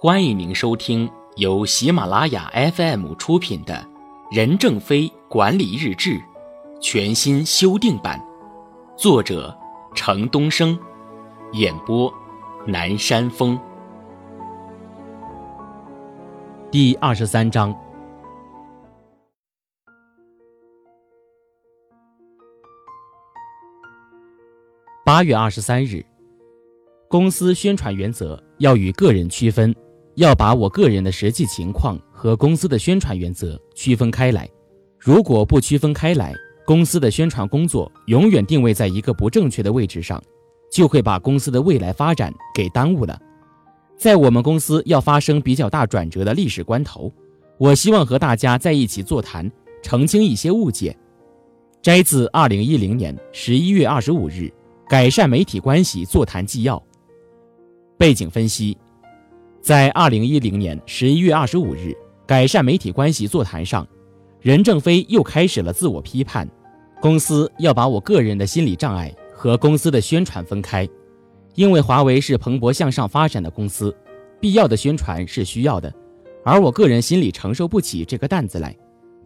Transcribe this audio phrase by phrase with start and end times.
[0.00, 3.74] 欢迎您收听由喜马拉雅 FM 出品的
[4.30, 6.10] 《任正非管理日志》
[6.80, 8.24] 全新修订版，
[8.96, 9.58] 作者
[9.96, 10.78] 程东升，
[11.54, 12.14] 演播
[12.64, 13.58] 南山风。
[16.70, 17.76] 第二十三章。
[25.04, 26.06] 八月二十三日，
[27.08, 29.74] 公司宣传原则要与个人区分。
[30.18, 34.48] 要把我个人的实际情况和公司的宣传原则区分开来。
[34.98, 36.34] 如果不区分开来，
[36.66, 40.20] 公司的宣传工作永远定位在一个不正确的位置上，
[40.72, 43.16] 就会把公司的未来发展给耽误了。
[43.96, 47.12] 在我们公司要发生比较大转折的历史关头，
[47.56, 49.48] 我希望和大家在一起座谈，
[49.84, 50.98] 澄清一些误解。
[51.80, 54.52] 摘自二零一零年十一月二十五日
[54.88, 56.82] 改善媒体关系座谈纪要。
[57.96, 58.76] 背景分析。
[59.60, 61.94] 在二零一零年十一月二十五日
[62.26, 63.86] 改善媒体关系座谈上，
[64.40, 66.48] 任正非又开始了自我批判。
[67.00, 70.88] 公司要把我个人的心理障碍和公司的宣传分开，
[71.54, 73.94] 因为华为是蓬勃向上发展的公司，
[74.40, 75.92] 必要的宣传是需要的，
[76.44, 78.76] 而我个人心里承受不起这个担子来，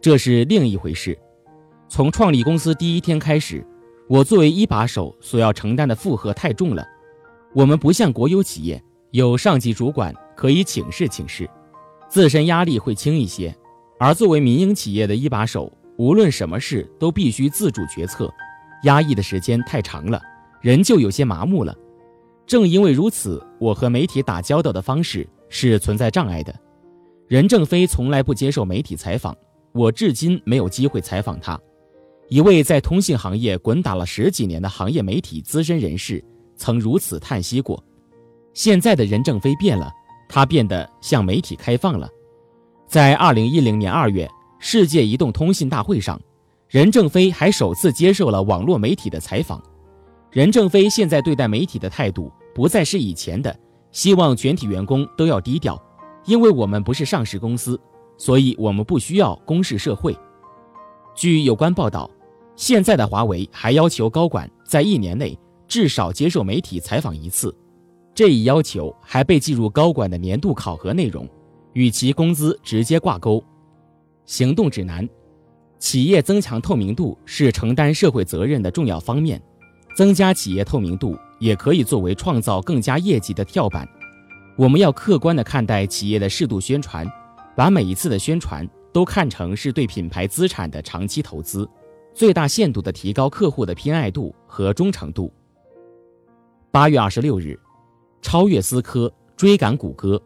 [0.01, 1.17] 这是另一回事。
[1.87, 3.65] 从创立公司第一天开始，
[4.07, 6.85] 我作为一把手所要承担的负荷太重了。
[7.55, 8.83] 我们不像国有企业，
[9.13, 10.13] 有上级主管。
[10.35, 11.47] 可以请示请示，
[12.09, 13.53] 自身压力会轻一些；
[13.99, 18.33] 而作为民营企业的一把手，无论什么事都必须自主决策，
[18.83, 20.19] 压抑的时间太长了，
[20.59, 21.73] 人就有些麻木了。
[22.47, 26.53] 正因为如此，我和媒体打交道的方式是存在障碍的。
[27.27, 29.37] 任正非从来不接受媒体采访，
[29.71, 31.57] 我至今没有机会采访他。
[32.27, 36.21] 一位在通信行业滚打了十几年的行业媒体资深人士
[36.57, 37.81] 曾如此叹息过：
[38.53, 39.91] 现在的任正非变了。
[40.29, 42.09] 他变得向媒体开放了。
[42.87, 44.27] 在二零一零年二月
[44.57, 46.19] 世界移动通信大会上，
[46.67, 49.61] 任正非还首次接受了网络媒体的采访。
[50.31, 53.55] 任正非现在对待媒体的态度不再是以前的，
[53.91, 55.79] 希望全体员工都要低调，
[56.25, 57.79] 因为我们不是上市公司，
[58.17, 60.17] 所以我们不需要公示社会。
[61.13, 62.09] 据有关报道，
[62.55, 65.37] 现在的华为还要求高管在一年内
[65.67, 67.55] 至少接受媒体采访一次。
[68.15, 71.27] 这一要求还被计入高管的年度考核内容，
[71.73, 73.43] 与其工资直接挂钩。
[74.25, 75.07] 行动指南：
[75.79, 79.41] 企业增强透明度是承担社会责任的重要方面，
[79.95, 83.87] 增加企业透明度也可以作为创造更加业绩的跳板。
[84.55, 87.11] 我们要客观地看待企业的适度宣传，
[87.55, 91.67] 把每一次的宣传都看成是对品牌资产的长期投资，
[92.13, 95.33] 最大限度地提高客户的偏爱度和忠诚度。
[96.69, 97.59] 八月二十六日。
[98.23, 100.19] 超越思科，追赶谷歌。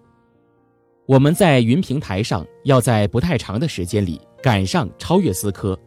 [1.06, 5.78] 我们在云平台上要在不太长的时间里赶上超越思科，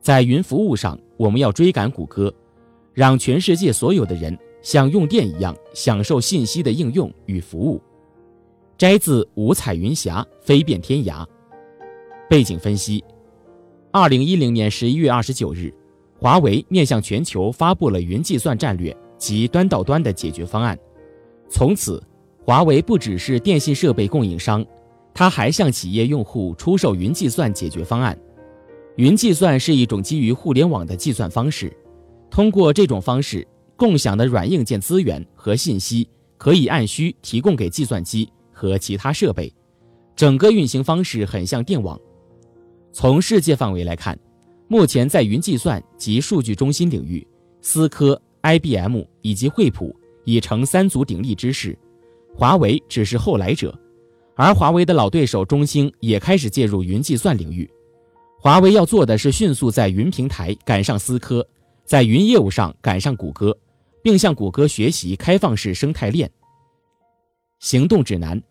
[0.00, 2.32] 在云服务上我们要追赶谷歌，
[2.92, 7.80] 让全世界所有的人像用电一样享受信息的应用与服务。
[8.76, 11.26] 摘自五彩云霞飞遍天涯。
[12.28, 13.02] 背景分析：
[13.90, 15.72] 二零一零年十一月二十九日，
[16.18, 20.78] 华为面向全球发布了云计算战略及端到端的解决方案。
[21.54, 22.02] 从此，
[22.44, 24.66] 华为不只是电信设备供应商，
[25.14, 28.18] 它还向企业用户出售云计算解决方案。
[28.96, 31.72] 云计算是一种基于互联网的计算方式，
[32.28, 39.54] 通过这种方式，共享的软硬件资源和信息可以按需提供给计算机和其他设备，
[40.16, 41.96] 整个运行方式很像电网。
[42.90, 44.18] 从世界范围来看，
[44.66, 47.24] 目前在云计算及数据中心领域，
[47.60, 49.94] 思科、IBM 以及惠普。
[50.24, 51.78] 已成三足鼎立之势，
[52.34, 53.78] 华为只是后来者，
[54.34, 57.68] 而华为的老对手中兴也开始介入云计算领域。
[58.40, 61.46] 华为要做的是迅速在云平台赶上思科，
[61.84, 63.56] 在云业务上赶上谷歌，
[64.02, 66.30] 并向谷歌学习开放式生态链。
[67.60, 68.42] 行动指南：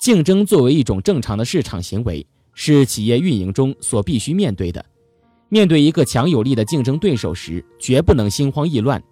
[0.00, 4.84] 竞争作为一种正常的市场行为，是企业运营中所必须面对的。
[5.48, 9.02] 面对一个强有力的竞争对手时，绝不能心慌意乱。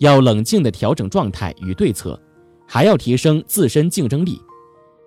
[0.00, 2.18] 要冷静地调整状态与对策，
[2.66, 4.40] 还要提升自身竞争力。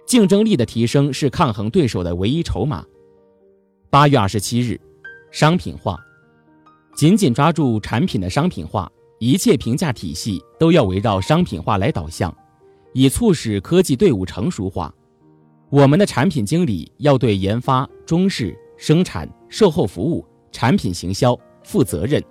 [0.05, 2.85] 竞争力的提升是抗衡对手的唯一筹码。
[3.89, 4.79] 八月二十七日，
[5.31, 5.99] 商品化，
[6.95, 12.35] 紧紧抓住产品的商品化，一切评价体系都要围绕商品化来导向，
[12.93, 14.93] 以促使科技队伍成熟化。
[15.71, 22.23] 我们的产品经理要对研发、中试、生产、售后服务、产品行销负责任。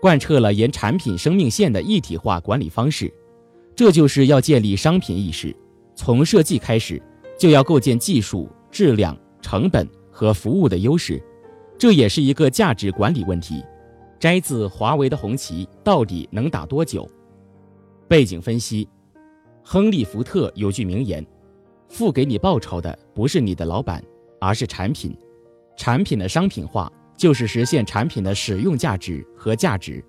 [0.00, 3.12] 贯彻了沿产品生命线的一体化管理方式，
[3.74, 5.54] 这就是要建立商品意识，
[5.94, 7.02] 从设计开始，
[7.38, 11.22] 就要构建技术、质量、成本和服务的优势，
[11.76, 13.64] 这也是一个价值管理问题。
[14.20, 17.08] 摘自华为的红旗到底能打多久？
[18.08, 18.88] 背景分析：
[19.62, 21.24] 亨利·福特有句名言
[21.88, 24.02] ：“付给你报酬的不是你的老板，
[24.40, 25.16] 而是产品。
[25.76, 30.02] 产品的商品化就是实现产品的使用价值和价值，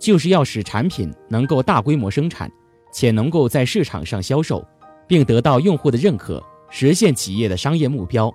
[0.00, 2.50] 就是要使产品能够大规模生产，
[2.92, 4.66] 且能够在市场上销售，
[5.06, 8.34] 并得到用户的认可，实现企业的商业目标。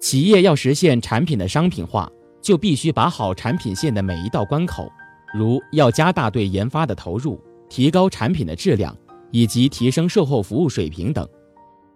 [0.00, 2.10] 企业要实现产品的商品化。”
[2.42, 4.88] 就必须把好产品线的每一道关口，
[5.34, 8.96] 如要加大对研发的投入，提高产品的质量，
[9.32, 11.28] 以及提升售后服务水平等。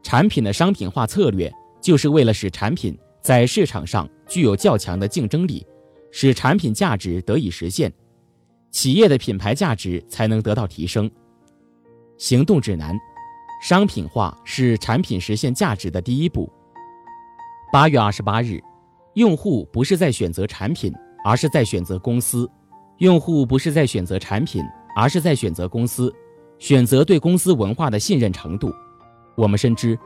[0.02, 5.67] 产品的商品化策略，就是为了使产品在市场上具有较强的竞争力，
[6.11, 7.93] 使产品价值得以实现，
[8.70, 11.11] 企业的品牌价值才能得到提升。
[12.19, 12.99] 行动指南：
[13.62, 16.50] 商品化是产品实现价值的第一步。
[17.72, 18.61] 八月二十八日。
[19.14, 20.94] 用户不是在选择产品，
[21.25, 22.46] 而是在选择公司；
[22.99, 24.64] 用户不是在选择产品，
[24.94, 26.14] 而是在选择公司，
[26.61, 28.72] 选择对公司文化的信任程度。
[29.37, 29.99] 我们深知，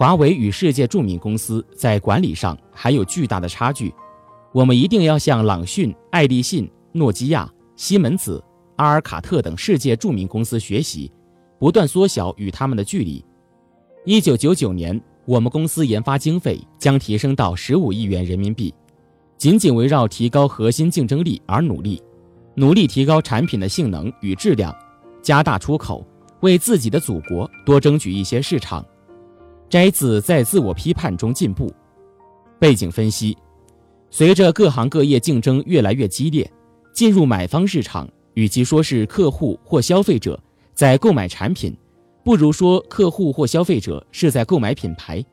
[0.00, 3.94] 华为与世界著名公司在管理上还有巨大的差距。
[4.50, 8.42] 我们一定要向朗讯、爱立信、诺基亚、西门子、
[8.76, 11.12] 阿尔卡特等世界著名公司学习，
[11.58, 13.22] 不断缩小与他们的距离。
[14.06, 14.98] 一九九九年。
[15.26, 18.74] 我们公司研发经费将提升到十五亿元人民币，
[19.36, 22.02] 紧紧围绕提高核心竞争力而努力，
[22.54, 24.74] 努力提高产品的性能与质量，
[25.22, 26.04] 加大出口，
[26.40, 28.84] 为自己的祖国多争取一些市场。
[29.70, 31.72] 摘自在自我批判中进步。
[32.58, 33.38] 背景分析：
[34.10, 36.50] 随着各行各业竞争越来越激烈，
[36.92, 40.38] 进入买方市场，与其说是客户或消费者
[40.74, 41.74] 在购买产品。
[42.24, 45.24] 不如说，客户或消费者是在购买品牌。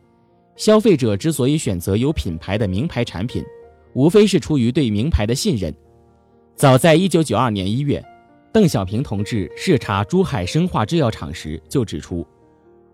[0.55, 3.43] 消费者之所以选择有品牌的名牌产品，
[3.93, 5.73] 无非是出于对名牌的信任。
[6.55, 8.03] 早在一九九二年一月，
[8.53, 12.25] 邓小平同志视察珠海生化制药厂时就指出，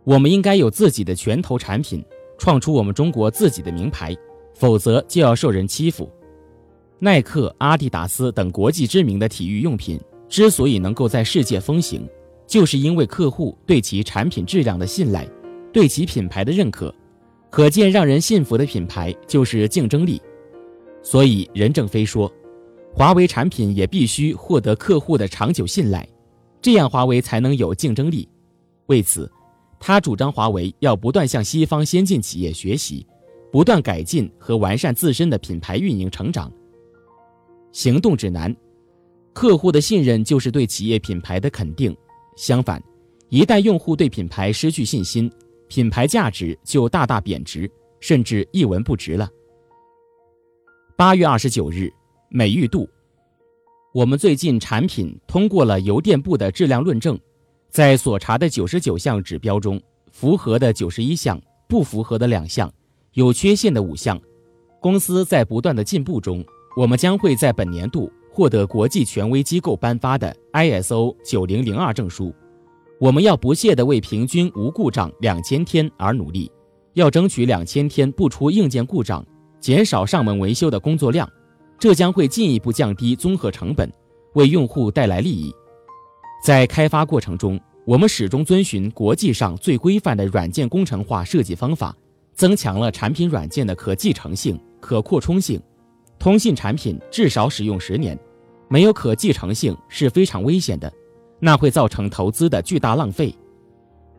[0.03, 2.03] 我们应该有自己的拳头产品，
[2.38, 4.15] 创出我们中国自己的名牌，
[4.53, 6.11] 否则就要受人欺负。
[7.00, 12.07] 耐克、阿迪达斯等国际知名的体育用品之所以能够在世界风行。
[12.45, 15.25] 就是因为客户对其产品质量的信赖，
[15.71, 16.94] 对其品牌的认可，
[17.50, 20.21] 可见让人信服的品牌就是竞争力。
[21.01, 22.31] 所以任正非说，
[22.94, 26.07] 华为产品也必须获得客户的长久信赖，
[26.61, 28.27] 这样华为才能有竞争力。
[28.88, 29.31] 为此，
[29.85, 33.06] 他主张华为要不断向西方先进企业学习，
[33.51, 36.50] 不断改进和完善自身的品牌运营成长。
[37.74, 38.56] 行动指南：
[39.33, 41.94] 客户的信任就是对企业品牌的肯定。
[42.38, 42.81] 相反，
[43.27, 45.30] 一旦用户对品牌失去信心，
[45.68, 47.69] 品牌价值就大大贬值，
[48.00, 49.29] 甚至一文不值了。
[50.95, 51.91] 八月二十九日，
[52.29, 52.88] 美誉度，
[53.94, 57.19] 我们最近产品通过了邮电部的质量论证，
[57.73, 59.81] 在所查的九十九项指标中，
[60.11, 62.71] 符合的九十一项，不符合的两项，
[63.13, 64.21] 有缺陷的五项。
[64.79, 66.45] 公司在不断的进步中，
[66.77, 68.11] 我们将会在本年度。
[68.31, 72.33] 获得国际权威机构颁发的 ISO 九零零二证书，
[72.99, 76.51] 我们要不懈地为平均无故障两千天而努力，
[76.93, 79.24] 要争取两千天不出硬件故障，
[79.59, 81.29] 减少上门维修的工作量，
[81.77, 83.91] 这将会进一步降低综合成本，
[84.33, 85.53] 为用户带来利益。
[86.43, 91.95] 在开发过程中，我们始终遵循国际上最规范的软件工程化设计方法，
[92.35, 95.57] 增强了产品软件的可继承性、可扩充性。
[96.19, 98.19] 通信产品至少使用十年，
[98.67, 100.91] 没有可继承性是非常危险的，
[101.39, 103.33] 那会造成投资的巨大浪费。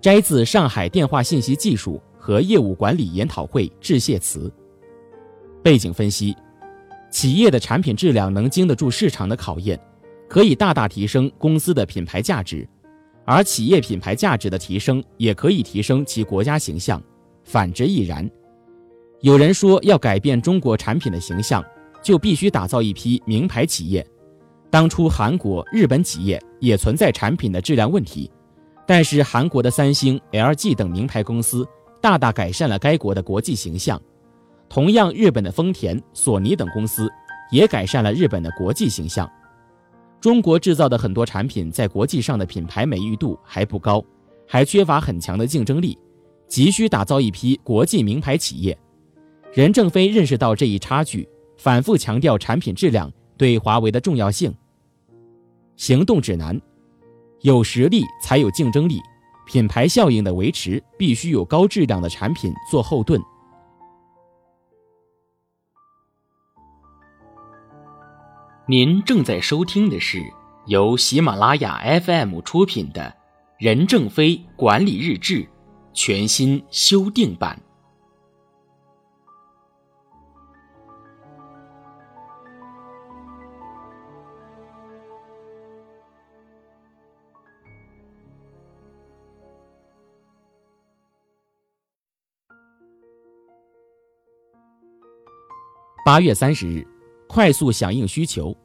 [0.00, 4.50] 摘自上海电话信息技术和业务管理研讨会致谢词。
[5.62, 6.34] 背景分析：
[7.10, 9.78] 企业的产品质量能经得住市场的考验，
[10.34, 12.68] 可以大大提升公司的品牌价值，
[13.24, 17.00] 而企业品牌价值的提升也可以提升其国家形象，
[17.44, 18.28] 反之亦然。
[19.20, 21.64] 有人说要改变中国产品的形象。
[22.02, 24.06] 就必须打造一批名牌企业。
[24.70, 28.30] 当初韩国、日本企业也存在产品的质量问题，
[28.86, 31.66] 但是韩国的三星、LG 等名牌公司
[32.02, 33.98] 大大改善了该国的国际形象。
[34.68, 37.10] 同样，日本的丰田、索尼等公司
[37.50, 39.26] 也改善了日本的国际形象。
[40.24, 44.02] 中国制造的很多产品在国际上的品牌美誉度还不高，
[44.48, 45.98] 还缺乏很强的竞争力，
[46.48, 48.78] 急需打造一批国际名牌企业。
[49.52, 51.28] 任正非认识到这一差距。
[51.58, 54.50] 反复强调产品质量对华为的重要性。
[55.76, 56.58] 行动指南：
[57.42, 58.98] 有实力才有竞争力，
[59.46, 63.20] 品牌效应的维持必须有高质量的产品做后盾。
[68.66, 70.22] 您正在收听的是
[70.64, 73.02] 由喜马拉雅 FM 出品的
[73.58, 75.40] 《任正非管理日志》
[75.92, 77.60] 全新修订版。
[96.02, 96.86] 八月三十日，
[97.34, 98.56] 快速响应需求。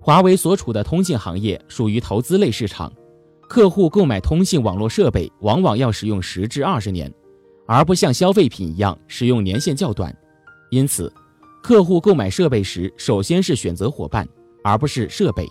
[0.00, 2.90] 华为所处的通信行业属于投资类市场，
[3.46, 7.12] 客户购买通信网络设备往往要使用十至二十年，
[7.66, 10.10] 而不像消费品一样使用年限较短。
[10.70, 11.12] 因此，
[11.62, 14.26] 客户购买设备时，首先是选择伙伴，
[14.64, 15.46] 而不是设备，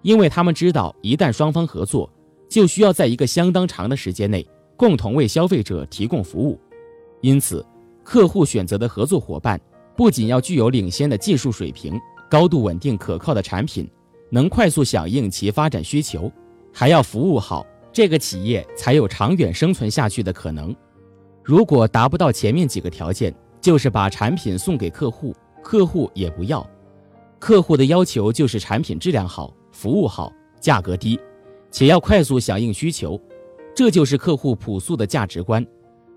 [0.00, 2.10] 因为他们知道，一旦双方合作，
[2.48, 6.58] 就需要在一个相当长的时间内共同为消费者提供服务。
[7.20, 7.62] 因此，
[8.02, 9.60] 客户选择的合作伙伴。
[9.96, 11.98] 不仅要具有领先的技术水平、
[12.28, 13.88] 高度稳定可靠的产品，
[14.30, 16.30] 能快速响应其发展需求，
[16.72, 20.74] 还要服务好，这个企业才有长远生存下去的可能。
[21.42, 26.68] 如果达不到前面几个条件，就是把产品送给客户，客户也不要。
[27.38, 31.18] 客户的要求就是产品质量好、服务好、价格低，
[31.70, 33.20] 且要快速响应需求，
[33.74, 35.64] 这就是客户朴素的价值观，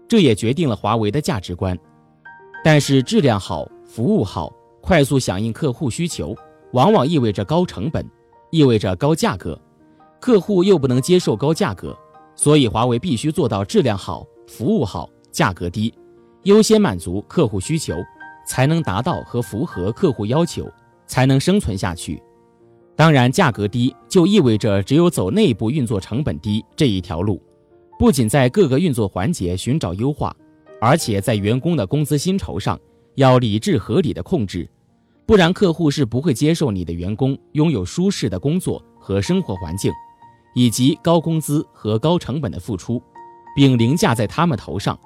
[0.07, 1.77] 这也决定了华为的价值观。
[2.63, 4.51] 但是质量好、服务好、
[4.81, 6.35] 快速响应客户需求，
[6.73, 8.05] 往往意味着高成本，
[8.51, 9.59] 意味着高价格，
[10.19, 11.97] 客户又不能接受高价格，
[12.35, 15.93] 所以华为必须做到质量好、服务好、价格低，
[16.43, 17.95] 优先满足客户需求，
[18.45, 20.69] 才能达到和符合客户要求，
[21.07, 22.21] 才能生存下去。
[22.95, 27.41] 当然，价格低就意味着只有走内部运作成本低这一条路，
[27.97, 30.35] 不仅在各个运作环节寻找优化。
[30.81, 32.79] 而且在员工的工资薪酬上
[33.15, 34.69] 要理智合理的控制，
[35.25, 39.91] 不然客户是不会接受你的员工拥有舒适的工作和生活环境，
[40.55, 43.01] 以及高工资和高成本的付出，
[43.55, 44.97] 并凌驾在他们头上。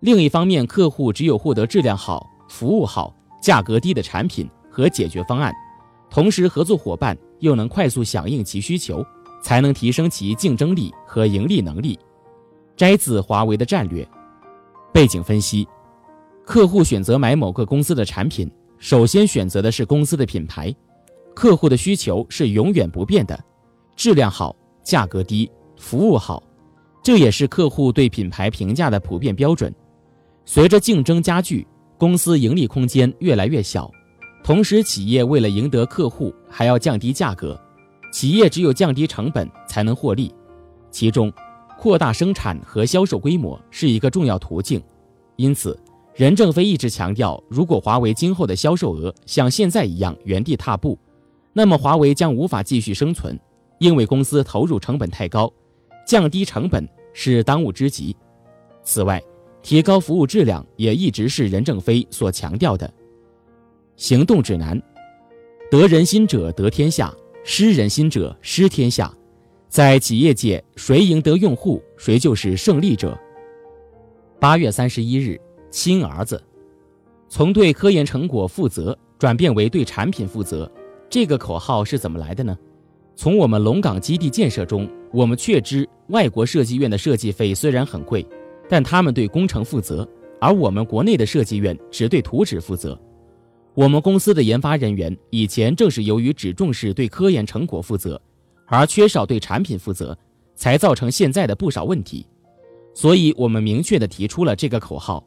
[0.00, 5.54] 另一方面，客户只有获得质量好、服务好、价格低的产品和解决方案，
[6.10, 9.04] 同时合作伙伴又能快速响应其需求，
[9.42, 11.98] 才能提升其竞争力和盈利能力。
[12.76, 14.06] 摘自华为的战略。
[14.92, 15.66] 背景分析：
[16.44, 20.74] 客户选择买某个公司的产品，首先选择的是公司的品牌。
[21.34, 23.38] 客户的需求是永远不变的，
[23.94, 26.42] 质量好、价格低、服务好，
[27.02, 29.72] 这也是客户对品牌评价的普遍标准。
[30.44, 31.64] 随着竞争加剧，
[31.96, 33.88] 公司盈利空间越来越小，
[34.42, 37.60] 同时企业为了赢得客户，还要降低价格。
[38.12, 40.34] 企业只有降低成本才能获利，
[40.90, 41.32] 其中。
[41.78, 44.82] 扩大生产和销售规模是一个重要途径，
[45.36, 45.78] 因此，
[46.12, 50.98] 任正非一直强调，如果华为今后的销售额像现在一样原地踏步，
[51.52, 53.38] 那么华为将无法继续生存，
[53.78, 55.48] 因为公司投入成本太高，
[56.04, 58.16] 降低成本是当务之急。
[58.82, 59.22] 此外，
[59.62, 62.92] 提高服务质量也一直是任正非所强调的。
[63.94, 64.82] 行动指南：
[65.70, 69.14] 得人心者得天下，失人心者失天下。
[69.68, 73.16] 在企业界，谁赢得用户，谁就是胜利者。
[74.40, 75.38] 八月三十一日，
[75.70, 76.42] 亲儿子，
[77.28, 80.70] 从对科研成果负责转变为对产品负责，
[81.10, 82.56] 这个口号是怎么来的呢？
[83.14, 88.26] 从我们龙岗基地建设中，我们确知外国设计院的设计费虽然很贵，
[88.70, 90.08] 但他们对工程负责，
[90.40, 92.98] 而我们国内的设计院只对图纸负责。
[93.74, 98.20] 我们公司的研发人员以前正是由于只重视对科研成果负责。
[98.68, 100.16] 而缺少对产品负责，
[100.54, 102.26] 才造成现在的不少问题。
[102.94, 105.24] 所以，我们明确地提出了这个口号。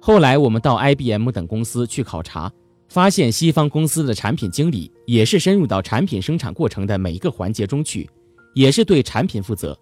[0.00, 2.50] 后来，我们到 IBM 等公司去考察，
[2.88, 8.08] 发现西方公司的产品经理也是深入到产品生产过程的每一个环节中去，
[8.54, 9.78] 也是对产品负责。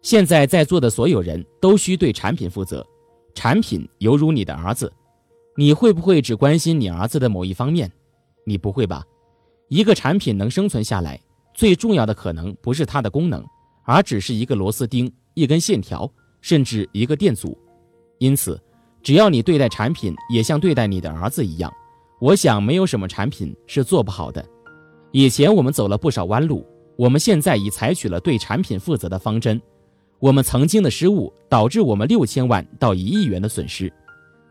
[0.00, 2.86] 现在在座的所有人都需对产品负责。
[3.34, 4.92] 产品犹如你的儿子，
[5.56, 7.90] 你会不会只关心你儿子的某一方面？
[8.44, 9.04] 你不会吧？
[9.68, 11.18] 一个产品能生存下来。
[11.62, 13.40] 最重要的可能不是它的功能，
[13.84, 17.56] 而只是一个螺丝钉、一根线条，甚至一个电阻。
[18.18, 18.60] 因此，
[19.00, 21.72] 只要你对待产品也像对待你的儿子一样，
[22.20, 24.44] 我想没有什么产品是做不好的。
[25.12, 26.66] 以前我们走了不少弯路，
[26.96, 29.62] 我们现在已采取了对产品负责的方针。
[30.18, 33.88] 我们曾经的失误导致我们六千万到一亿元的损失，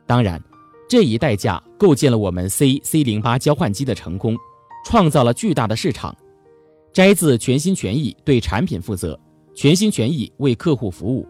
[0.07, 0.41] 当然，
[0.87, 4.37] 这一代价构建了我们 C C 零八交换机的成功，
[4.85, 6.15] 创造了巨大的市场。
[6.93, 9.17] 摘自全心全意对产品负责，
[9.55, 11.25] 全心全意为客户服务。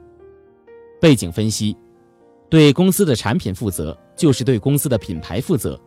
[1.00, 1.78] 背景分析：
[2.50, 5.80] 对公司的产品负责，就是对公司的品牌负责。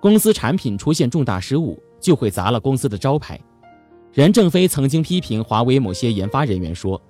[0.00, 3.38] 公司产品出现重大失误，就会砸了公司的招牌。
[4.12, 7.00] 任正非曾经批评华为某些研发人员说：“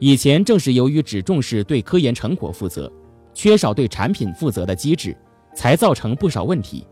[0.00, 2.90] 以前正是由于只重视对科研成果负责，
[3.34, 5.14] 缺少对产品负责的机制，
[5.54, 6.86] 才造成不少问题。”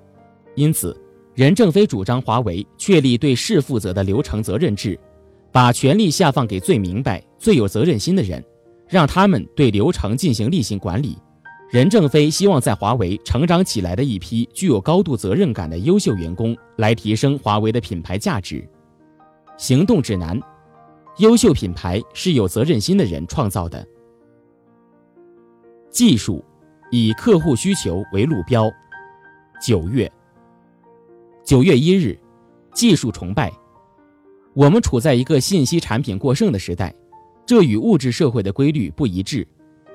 [0.55, 0.95] 因此，
[1.39, 4.99] 任正非主张华为确立对事负责的流程责任制，
[5.53, 8.45] 把权力下放给最明白、最有责任心的人，
[8.89, 11.17] 让他们对流程进行例行管理。
[11.71, 18.69] 任正非希望在华为成长起来的一批具有高度责任感的优秀员工，来提升华为的品牌价值。
[19.57, 20.41] 行动指南：
[21.19, 23.87] 优秀品牌是有责任心的人创造的。
[25.89, 26.45] 技术
[26.91, 28.69] 以客户需求为路标。
[29.65, 30.11] 九月，
[31.49, 32.15] 九月一日，
[32.75, 33.51] 技术崇拜。
[34.53, 36.95] 我们处在一个信息产品过剩的时代，
[37.47, 39.49] 这与物质社会的规律不一致。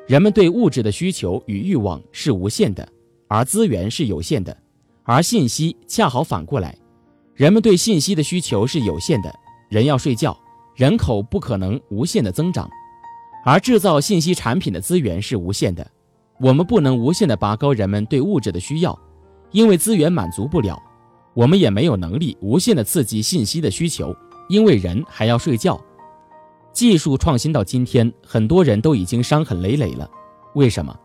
[0.07, 2.89] 人们对物质的需求与欲望是无限的，
[3.27, 4.51] 而资源是有限的；
[5.03, 6.75] 而信息恰好反过来，
[7.36, 9.31] 人们对信息的需求是有限的。
[9.69, 10.36] 人要睡觉，
[10.74, 12.67] 人口不可能无限的增长，
[13.45, 15.86] 而制造信息产品的资源是无限的。
[16.39, 19.00] 我们不能无限的拔高人们对物质的需要，
[19.51, 20.75] 因为资源满足不了；
[21.34, 24.16] 我们也没有能力无限的刺激信息的需求，
[24.50, 25.80] 因为人还要睡觉。
[26.72, 30.10] 技术创新到今天，很多人都已经伤痕累累了。
[30.56, 30.96] 为什么？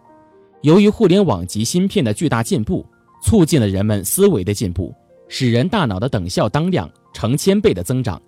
[0.63, 2.85] 由于互联网及芯片的巨大进步，
[3.23, 4.95] 促进了人们思维的进步，
[5.29, 8.21] 使人大脑的等效当量成千倍的增长。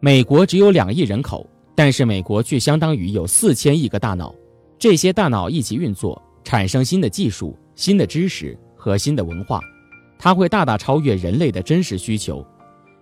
[0.00, 4.34] 美国只有两亿人口，但是美国却相当于有四千亿个大脑。
[4.78, 9.60] 这些大脑一起运作，产生新的技术、新的知识和新的文化，
[10.18, 12.44] 它会大大超越人类的真实需求。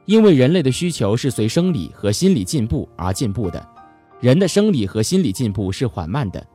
[0.06, 3.66] 因为人类的需求是随生理和心理进步而进步的，
[4.20, 6.46] 人的生理和心理进步是缓慢的，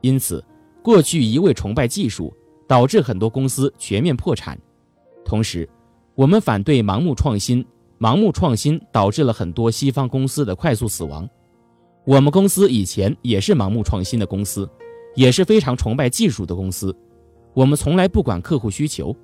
[0.00, 0.44] 因此，
[0.82, 2.34] 过去一味崇拜技术，
[2.66, 4.58] 导致很多公司全面破产。
[5.24, 5.68] 同时，
[6.16, 7.64] 我们反对盲目创新，
[8.00, 11.28] 盲目创新导致了很多西方公司的快速死亡。
[12.04, 14.68] 我们公司以前也是盲目创新的公司，
[15.14, 16.92] 也是非常崇拜技术的公司。
[17.54, 19.14] 我们从来不管客户需求，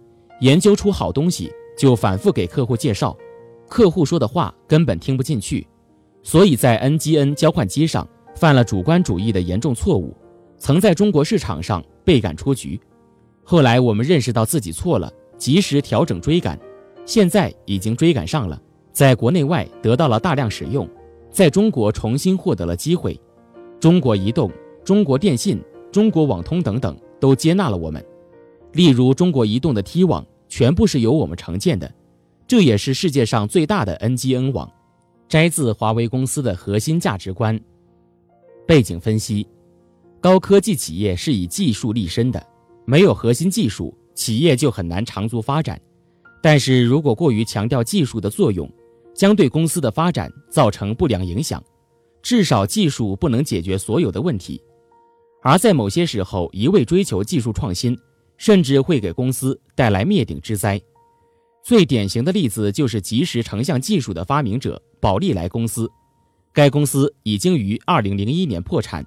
[0.43, 3.17] 研究出好东西就反复给客户介绍。
[3.69, 5.65] 客户说的话根本听不进去，
[6.25, 10.13] 所以在 NGN 交换机上犯了主观主义的严重错误，
[10.59, 12.79] 曾在中国市场上被赶出局。
[13.45, 16.59] 后来我们认识到自己错了，及时调整追赶，
[17.07, 20.89] 现在已经追赶上了，在国内外得到了大量使用，
[21.31, 23.19] 在中国重新获得了机会。
[23.79, 24.51] 中国移动、
[24.85, 28.05] 中国电信、中国网通等等都接纳了我们，
[28.73, 31.91] 例如中国移动的 T 网全部是由我们承建的。
[32.47, 34.71] 这也是世界上最大的 NGN 网，
[35.27, 37.59] 摘自华为公司的核心价值观。
[38.67, 39.49] 背景分析：
[40.21, 42.47] 高科技企业是以技术立身的，
[42.85, 45.81] 没有核心技术，企业就很难长足发展。
[46.43, 48.71] 但是如果过于强调技术的作用，
[49.15, 51.65] 将对公司的发展造成不良影响。
[52.21, 54.63] 至少技术不能解决所有的问题，
[55.43, 57.99] 而在某些时候，一味追求技术创新，
[58.43, 60.81] 甚至会给公司带来灭顶之灾。
[61.63, 65.89] 最典型的例子就是即时成像技术的发明者宝利来公司，
[66.53, 69.07] 该公司已经于二零零一年破产。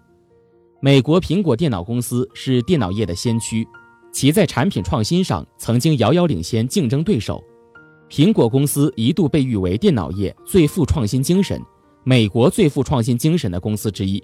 [0.80, 3.68] 美国苹果电脑公司是电脑业的先驱，
[4.10, 7.44] 其在产品创新上曾经遥遥领先竞争对手。
[8.10, 11.62] 苹果公司一度被誉为电脑业最富创新精神、
[12.06, 14.24] 美国最富创新精神的公司之一。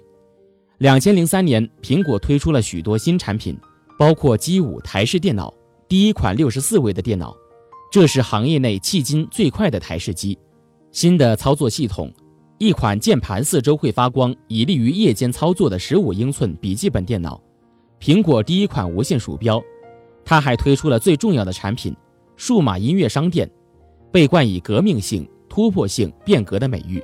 [0.78, 3.54] 两千零三年，苹果推出了许多新产品，
[4.02, 5.54] 包括 G 五台式电脑，
[5.86, 7.36] 第一款六十四位的电脑。
[7.88, 10.36] 这是行业内迄今最快的台式机，
[10.90, 12.12] 新的操作系统，
[12.58, 17.40] 一款键盘四周会发光，以利于夜间操作的十五英寸笔记本电脑，
[18.00, 19.62] 苹果第一款无线鼠标，
[20.24, 21.94] 它还推出了最重要的产品——
[22.34, 23.48] 数码音乐商店，
[24.10, 27.00] 被冠以革命性、突破性、变革的美誉。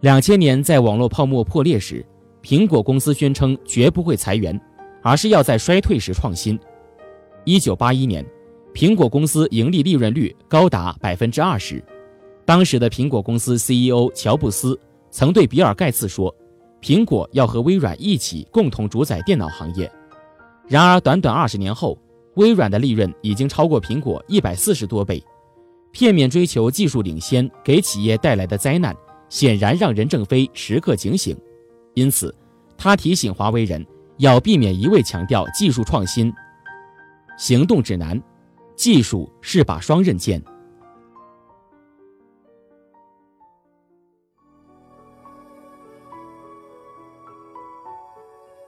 [0.00, 2.02] 两千年在网络泡沫破裂时，
[2.42, 4.58] 苹果公司宣称绝不会裁员，
[5.02, 6.58] 而是要在衰退时创新。
[7.44, 8.24] 一九八一年。
[8.74, 11.82] 苹果公司盈利利润率高达百分之二十，
[12.44, 14.78] 当时的苹果公司 CEO 乔布斯
[15.10, 16.34] 曾对比尔盖茨说
[16.82, 19.90] ：“苹果要和微软一起共同主宰电脑行业。”
[20.68, 21.98] 然而，短短二十年后，
[22.34, 25.24] 微软的利润已经超过苹果一百四十多倍。
[25.90, 28.94] 片面追求技术领先给企业带来的灾难，
[29.30, 31.34] 显然让任正非时刻警醒。
[31.94, 32.34] 因此，
[32.76, 33.82] 他提醒华为人
[34.18, 36.32] 要避免一味强调技术创新。
[37.36, 38.22] 行动指南。
[38.76, 40.38] 技术是把双刃剑。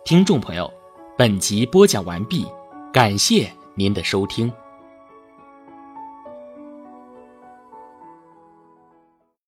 [0.02, 0.72] 听众朋友，
[1.18, 2.46] 本集播讲完毕，
[2.90, 4.50] 感谢您的收听。